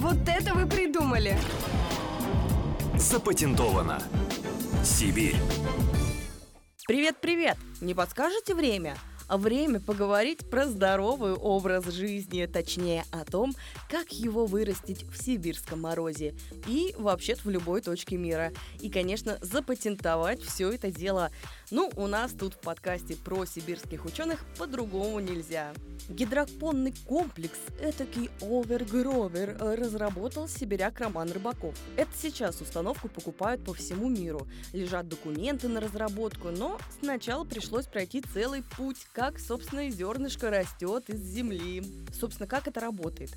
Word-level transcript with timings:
Вот 0.00 0.16
это 0.26 0.54
вы 0.54 0.66
придумали! 0.66 1.36
Запатентовано. 2.96 3.98
Сибирь. 4.82 5.36
Привет-привет! 6.86 7.58
Не 7.82 7.92
подскажете 7.92 8.54
время? 8.54 8.96
Время 9.30 9.78
поговорить 9.78 10.50
про 10.50 10.66
здоровый 10.66 11.34
образ 11.34 11.86
жизни, 11.86 12.46
точнее 12.46 13.04
о 13.12 13.24
том, 13.24 13.54
как 13.88 14.12
его 14.12 14.44
вырастить 14.44 15.04
в 15.04 15.22
сибирском 15.22 15.82
морозе 15.82 16.34
и 16.66 16.94
вообще-то 16.98 17.42
в 17.44 17.50
любой 17.50 17.80
точке 17.80 18.16
мира. 18.16 18.52
И, 18.80 18.90
конечно, 18.90 19.38
запатентовать 19.40 20.42
все 20.42 20.72
это 20.72 20.90
дело. 20.90 21.30
Ну, 21.70 21.92
у 21.94 22.08
нас 22.08 22.32
тут 22.32 22.54
в 22.54 22.58
подкасте 22.58 23.14
про 23.14 23.44
сибирских 23.44 24.04
ученых 24.04 24.44
по-другому 24.58 25.20
нельзя. 25.20 25.72
Гидропонный 26.08 26.92
комплекс 27.06 27.58
этакий 27.80 28.30
овергровер 28.40 29.56
разработал 29.60 30.48
сибиряк 30.48 30.98
Роман 30.98 31.30
Рыбаков. 31.30 31.76
Это 31.96 32.10
сейчас 32.20 32.60
установку 32.60 33.08
покупают 33.08 33.64
по 33.64 33.74
всему 33.74 34.08
миру. 34.08 34.48
Лежат 34.72 35.06
документы 35.06 35.68
на 35.68 35.80
разработку, 35.80 36.48
но 36.48 36.80
сначала 37.00 37.44
пришлось 37.44 37.86
пройти 37.86 38.22
целый 38.22 38.64
путь, 38.76 39.06
как, 39.20 39.38
собственно, 39.38 39.90
зернышко 39.90 40.48
растет 40.48 41.10
из 41.10 41.20
земли. 41.20 41.84
Собственно, 42.18 42.46
как 42.46 42.66
это 42.66 42.80
работает? 42.80 43.30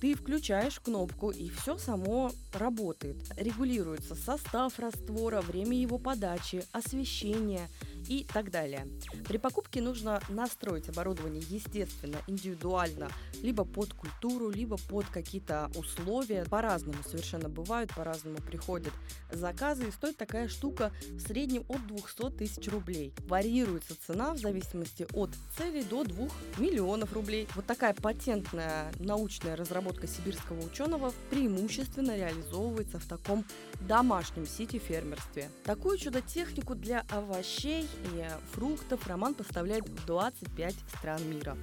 Ты 0.00 0.14
включаешь 0.14 0.78
кнопку, 0.78 1.32
и 1.32 1.48
все 1.48 1.76
само 1.76 2.30
работает. 2.52 3.16
Регулируется 3.36 4.14
состав 4.14 4.78
раствора, 4.78 5.40
время 5.40 5.76
его 5.76 5.98
подачи, 5.98 6.64
освещение– 6.70 7.68
и 8.08 8.24
так 8.24 8.50
далее. 8.50 8.86
При 9.26 9.38
покупке 9.38 9.80
нужно 9.80 10.20
настроить 10.28 10.88
оборудование, 10.88 11.42
естественно, 11.48 12.18
индивидуально, 12.26 13.08
либо 13.42 13.64
под 13.64 13.94
культуру, 13.94 14.50
либо 14.50 14.76
под 14.88 15.06
какие-то 15.06 15.70
условия. 15.76 16.44
По-разному 16.44 16.98
совершенно 17.08 17.48
бывают, 17.48 17.94
по-разному 17.94 18.38
приходят 18.38 18.92
заказы, 19.30 19.88
и 19.88 19.92
стоит 19.92 20.16
такая 20.16 20.48
штука 20.48 20.92
в 21.10 21.20
среднем 21.20 21.64
от 21.68 21.86
200 21.86 22.30
тысяч 22.36 22.68
рублей. 22.68 23.12
Варьируется 23.26 23.94
цена 24.06 24.34
в 24.34 24.38
зависимости 24.38 25.06
от 25.12 25.30
цели 25.56 25.82
до 25.82 26.04
2 26.04 26.28
миллионов 26.58 27.12
рублей. 27.12 27.48
Вот 27.54 27.66
такая 27.66 27.94
патентная 27.94 28.92
научная 28.98 29.56
разработка 29.56 30.06
сибирского 30.06 30.64
ученого 30.64 31.12
преимущественно 31.30 32.16
реализовывается 32.16 32.98
в 32.98 33.06
таком 33.06 33.44
домашнем 33.80 34.46
сити-фермерстве. 34.46 35.50
Такую 35.64 35.98
чудо-технику 35.98 36.74
для 36.74 37.04
овощей 37.10 37.88
и 38.14 38.26
фруктов 38.52 39.06
Роман 39.06 39.34
поставляет 39.34 39.88
в 39.88 40.06
25 40.06 40.74
стран 40.96 41.28
мира. 41.28 41.56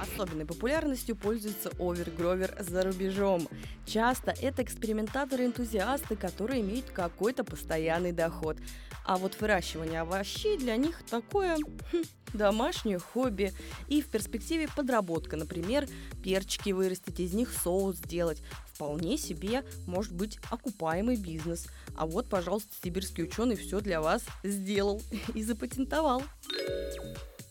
Особенной 0.00 0.46
популярностью 0.46 1.14
пользуется 1.14 1.70
овергровер 1.78 2.56
за 2.58 2.84
рубежом. 2.84 3.46
Часто 3.84 4.30
это 4.30 4.62
экспериментаторы-энтузиасты, 4.62 6.16
которые 6.16 6.62
имеют 6.62 6.86
какой-то 6.90 7.44
постоянный 7.44 8.12
доход. 8.12 8.56
А 9.04 9.16
вот 9.16 9.38
выращивание 9.40 10.00
овощей 10.00 10.56
для 10.56 10.76
них 10.76 11.02
такое 11.10 11.56
хм, 11.92 12.02
домашнее 12.32 12.98
хобби 12.98 13.52
и 13.88 14.00
в 14.00 14.08
перспективе 14.08 14.68
подработка. 14.74 15.36
Например, 15.36 15.86
перчики 16.22 16.70
вырастить, 16.70 17.20
из 17.20 17.34
них 17.34 17.52
соус 17.52 17.96
сделать. 17.96 18.42
Вполне 18.72 19.18
себе 19.18 19.64
может 19.86 20.12
быть 20.12 20.38
окупаемый 20.50 21.16
бизнес. 21.16 21.66
А 21.96 22.06
вот, 22.06 22.28
пожалуйста, 22.28 22.70
сибирский 22.82 23.24
ученый 23.24 23.56
все 23.56 23.80
для 23.80 24.00
вас 24.00 24.22
сделал 24.44 25.02
и 25.34 25.42
запатентовал. 25.42 26.22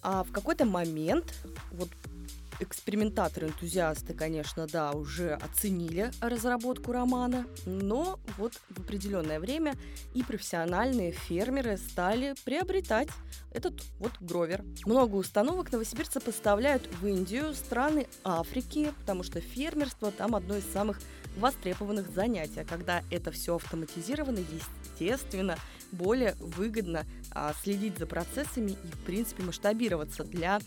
А 0.02 0.24
в 0.24 0.32
какой-то 0.32 0.66
момент, 0.66 1.34
вот 1.72 1.90
экспериментаторы, 2.60 3.48
энтузиасты, 3.48 4.14
конечно, 4.14 4.68
да, 4.68 4.92
уже 4.92 5.34
оценили 5.34 6.12
разработку 6.22 6.92
романа, 6.92 7.46
но 7.66 8.20
вот 8.38 8.54
в 8.70 8.80
определенное 8.82 9.40
время 9.40 9.76
и 10.14 10.24
профессиональные 10.24 11.12
фермеры 11.12 11.78
стали 11.78 12.36
приобретать 12.46 13.10
этот 13.52 13.74
вот 14.00 14.14
гровер. 14.20 14.64
Много 14.86 15.16
установок 15.16 15.72
новосибирцы 15.72 16.20
поставляют 16.20 16.88
в 17.02 17.08
Индию, 17.08 17.54
страны 17.54 18.08
Африки, 18.24 18.94
потому 19.00 19.24
что 19.24 19.42
фермерство 19.42 20.12
там 20.12 20.36
одно 20.36 20.58
из 20.58 20.66
самых 20.72 21.00
востребованных 21.38 22.10
занятий. 22.10 22.60
А 22.60 22.66
когда 22.66 23.04
это 23.10 23.32
все 23.32 23.56
автоматизировано, 23.56 24.40
естественно, 24.40 25.58
более 25.92 26.36
выгодно 26.40 27.06
а, 27.32 27.54
следить 27.64 27.98
за 27.98 28.06
процессами 28.06 28.72
и, 28.72 28.88
в 28.88 29.00
принципе, 29.06 29.44
масштабироваться 29.44 30.24
для 30.24 30.60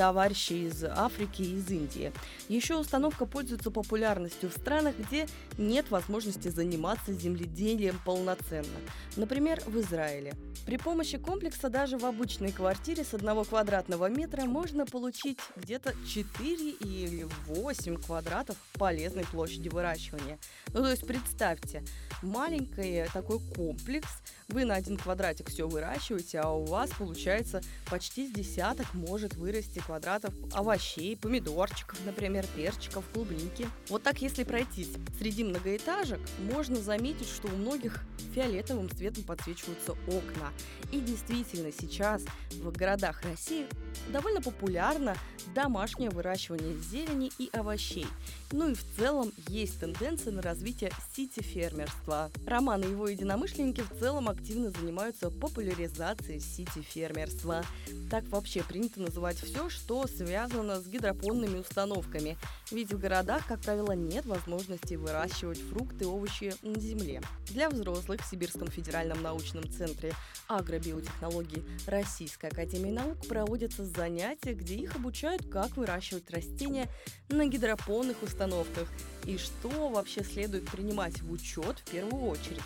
товарищей 0.00 0.66
из 0.66 0.82
Африки 0.82 1.42
и 1.42 1.56
из 1.56 1.70
Индии. 1.70 2.10
Еще 2.48 2.74
установка 2.76 3.26
пользуется 3.26 3.70
популярностью 3.70 4.48
в 4.48 4.54
странах, 4.54 4.94
где 4.98 5.28
нет 5.58 5.90
возможности 5.90 6.48
заниматься 6.48 7.12
земледелием 7.12 8.00
полноценно. 8.06 8.78
Например, 9.16 9.60
в 9.66 9.78
Израиле. 9.78 10.32
При 10.64 10.78
помощи 10.78 11.18
комплекса 11.18 11.68
даже 11.68 11.98
в 11.98 12.06
обычной 12.06 12.50
квартире 12.50 13.04
с 13.04 13.12
одного 13.12 13.44
квадратного 13.44 14.08
метра 14.08 14.44
можно 14.44 14.86
получить 14.86 15.38
где-то 15.56 15.92
4 16.06 16.70
или 16.70 17.26
8 17.46 18.00
квадратов 18.00 18.56
полезной 18.74 19.24
площади 19.24 19.68
выращивания. 19.68 20.38
Ну, 20.68 20.80
то 20.80 20.90
есть 20.90 21.06
представьте, 21.06 21.84
маленький 22.22 23.04
такой 23.12 23.38
комплекс, 23.54 24.08
вы 24.48 24.64
на 24.64 24.76
один 24.76 24.96
квадратик 24.96 25.50
все 25.50 25.68
выращиваете, 25.68 26.40
а 26.40 26.50
у 26.50 26.64
вас 26.64 26.90
получается 26.90 27.60
почти 27.90 28.26
с 28.26 28.32
десяток 28.32 28.94
может 28.94 29.34
вырасти 29.34 29.80
квадратов 29.90 30.32
овощей, 30.52 31.16
помидорчиков, 31.16 31.98
например, 32.06 32.46
перчиков, 32.54 33.04
клубники. 33.12 33.68
Вот 33.88 34.04
так, 34.04 34.22
если 34.22 34.44
пройтись 34.44 34.90
среди 35.18 35.42
многоэтажек, 35.42 36.20
можно 36.52 36.76
заметить, 36.76 37.26
что 37.26 37.48
у 37.48 37.56
многих 37.56 38.04
фиолетовым 38.32 38.88
цветом 38.88 39.24
подсвечиваются 39.24 39.96
окна. 40.06 40.52
И 40.92 41.00
действительно, 41.00 41.72
сейчас 41.72 42.22
в 42.52 42.70
городах 42.70 43.22
России 43.22 43.66
довольно 44.12 44.40
популярно 44.40 45.16
домашнее 45.54 46.10
выращивание 46.10 46.76
зелени 46.76 47.32
и 47.38 47.50
овощей. 47.52 48.06
Ну 48.52 48.68
и 48.70 48.74
в 48.74 48.84
целом 48.96 49.32
есть 49.48 49.80
тенденция 49.80 50.32
на 50.32 50.42
развитие 50.42 50.92
сити-фермерства. 51.14 52.30
Роман 52.46 52.82
и 52.82 52.90
его 52.90 53.08
единомышленники 53.08 53.80
в 53.80 53.98
целом 53.98 54.28
активно 54.28 54.70
занимаются 54.70 55.30
популяризацией 55.30 56.40
сити-фермерства. 56.40 57.64
Так 58.10 58.24
вообще 58.28 58.62
принято 58.62 59.00
называть 59.00 59.38
все, 59.38 59.68
что 59.80 60.06
связано 60.06 60.80
с 60.80 60.86
гидропонными 60.86 61.58
установками. 61.58 62.36
Ведь 62.70 62.92
в 62.92 62.98
городах, 62.98 63.46
как 63.46 63.60
правило, 63.60 63.92
нет 63.92 64.26
возможности 64.26 64.94
выращивать 64.94 65.58
фрукты 65.58 66.04
и 66.04 66.06
овощи 66.06 66.54
на 66.62 66.78
земле. 66.78 67.22
Для 67.46 67.70
взрослых 67.70 68.20
в 68.20 68.30
Сибирском 68.30 68.68
федеральном 68.68 69.22
научном 69.22 69.68
центре 69.70 70.12
агробиотехнологий 70.48 71.64
Российской 71.86 72.46
академии 72.46 72.90
наук 72.90 73.26
проводятся 73.26 73.84
занятия, 73.84 74.52
где 74.52 74.74
их 74.74 74.96
обучают, 74.96 75.48
как 75.50 75.76
выращивать 75.76 76.30
растения 76.30 76.88
на 77.28 77.46
гидропонных 77.46 78.22
установках 78.22 78.88
и 79.24 79.38
что 79.38 79.88
вообще 79.88 80.22
следует 80.22 80.70
принимать 80.70 81.22
в 81.22 81.32
учет 81.32 81.78
в 81.78 81.90
первую 81.90 82.28
очередь. 82.28 82.62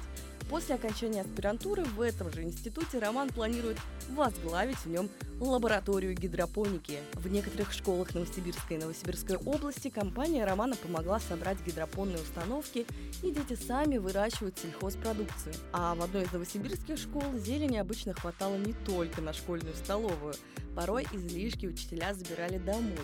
После 0.48 0.74
окончания 0.74 1.22
аспирантуры 1.22 1.84
в 1.84 2.00
этом 2.00 2.30
же 2.32 2.42
институте 2.42 2.98
Роман 2.98 3.30
планирует 3.30 3.78
возглавить 4.10 4.78
в 4.78 4.86
нем 4.86 5.08
лабораторию 5.40 6.14
гидропоники. 6.14 6.98
В 7.14 7.28
некоторых 7.28 7.72
школах 7.72 8.14
Новосибирской 8.14 8.76
и 8.76 8.80
Новосибирской 8.80 9.36
области 9.36 9.88
компания 9.88 10.44
Романа 10.44 10.76
помогла 10.76 11.18
собрать 11.18 11.58
гидропонные 11.66 12.22
установки, 12.22 12.86
и 13.22 13.30
дети 13.30 13.58
сами 13.60 13.96
выращивают 13.96 14.58
сельхозпродукцию. 14.58 15.54
А 15.72 15.94
в 15.94 16.02
одной 16.02 16.24
из 16.24 16.32
новосибирских 16.32 16.98
школ 16.98 17.24
зелени 17.36 17.78
обычно 17.78 18.12
хватало 18.12 18.56
не 18.56 18.74
только 18.86 19.22
на 19.22 19.32
школьную 19.32 19.74
столовую. 19.74 20.34
Порой 20.74 21.06
излишки 21.12 21.66
учителя 21.66 22.14
забирали 22.14 22.58
домой. 22.58 22.98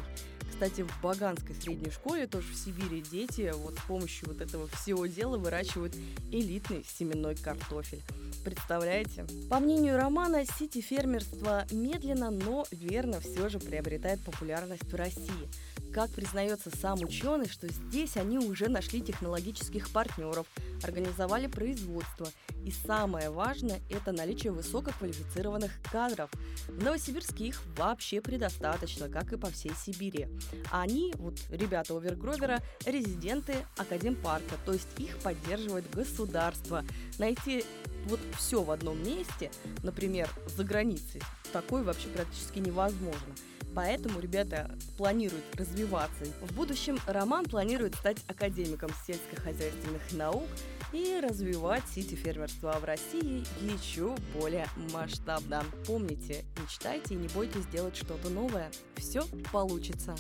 Кстати, 0.51 0.83
в 0.83 1.03
Баганской 1.03 1.55
средней 1.55 1.91
школе, 1.91 2.27
тоже 2.27 2.53
в 2.53 2.57
Сибири, 2.57 3.01
дети 3.01 3.51
вот 3.57 3.78
с 3.78 3.83
помощью 3.87 4.28
вот 4.28 4.41
этого 4.41 4.67
всего 4.69 5.07
дела 5.07 5.39
выращивают 5.39 5.95
элитный 6.31 6.84
семенной 6.87 7.34
картофель. 7.34 8.03
Представляете? 8.45 9.25
По 9.49 9.59
мнению 9.59 9.97
Романа, 9.97 10.45
сити-фермерство 10.45 11.65
медленно, 11.71 12.31
но 12.31 12.67
верно 12.71 13.21
все 13.21 13.49
же 13.49 13.59
приобретает 13.59 14.21
популярность 14.21 14.91
в 14.91 14.95
России– 14.95 15.49
как 15.92 16.10
признается 16.10 16.71
сам 16.71 16.98
ученый, 17.03 17.48
что 17.48 17.69
здесь 17.69 18.16
они 18.16 18.39
уже 18.39 18.69
нашли 18.69 19.01
технологических 19.01 19.91
партнеров, 19.91 20.47
организовали 20.83 21.47
производство. 21.47 22.28
И 22.65 22.71
самое 22.71 23.31
важное– 23.31 23.81
это 23.91 24.13
наличие 24.13 24.53
высококвалифицированных 24.53 25.72
кадров. 25.91 26.31
В 26.69 26.83
Новосибирске 26.83 27.48
их 27.48 27.63
вообще 27.77 28.21
предостаточно, 28.21 29.09
как 29.09 29.33
и 29.33 29.37
по 29.37 29.51
всей 29.51 29.72
Сибири. 29.75 30.28
А 30.71 30.83
они, 30.83 31.13
вот 31.16 31.34
ребята 31.51 31.97
Овергровера, 31.97 32.60
резиденты 32.87 33.54
Академпарка, 33.77 34.57
то 34.65 34.72
есть 34.72 34.89
их 34.98 35.19
поддерживает 35.19 35.91
государство. 35.91 36.84
Найти 37.19 37.65
вот 38.07 38.21
все 38.37 38.63
в 38.63 38.71
одном 38.71 39.03
месте, 39.03 39.51
например, 39.83 40.28
за 40.47 40.65
границей, 40.65 41.22
такое 41.53 41.83
вообще 41.83 42.09
практически 42.09 42.59
невозможно– 42.59 43.34
Поэтому 43.75 44.21
ребята 44.21 44.77
планируют 44.97 45.45
развиваться. 45.57 46.25
В 46.41 46.53
будущем 46.55 46.99
Роман 47.07 47.45
планирует 47.45 47.95
стать 47.95 48.19
академиком 48.27 48.91
сельскохозяйственных 49.07 50.03
наук 50.13 50.49
и 50.93 51.21
развивать 51.22 51.84
сити-фермерство 51.95 52.72
в 52.81 52.84
России 52.84 53.45
еще 53.61 54.17
более 54.34 54.67
масштабно. 54.93 55.65
Помните, 55.87 56.45
мечтайте 56.61 57.15
и 57.15 57.19
не 57.19 57.28
бойтесь 57.28 57.67
делать 57.67 57.97
что-то 57.97 58.28
новое. 58.28 58.71
Все 58.97 59.22
получится. 59.53 60.16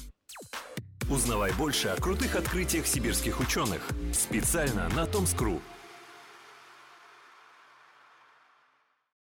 Узнавай 1.10 1.52
больше 1.54 1.88
о 1.88 1.96
крутых 1.96 2.36
открытиях 2.36 2.86
сибирских 2.86 3.40
ученых 3.40 3.82
специально 4.12 4.88
на 4.90 5.06
Томскру. 5.06 5.60